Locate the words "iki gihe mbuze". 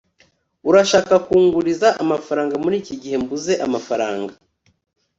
2.81-3.53